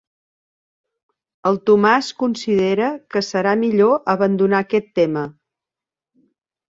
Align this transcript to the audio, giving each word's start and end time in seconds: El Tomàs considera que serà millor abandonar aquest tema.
El 1.49 1.57
Tomàs 1.69 2.07
considera 2.23 2.87
que 3.15 3.21
serà 3.27 3.53
millor 3.65 3.93
abandonar 4.15 4.63
aquest 4.65 4.89
tema. 5.01 5.27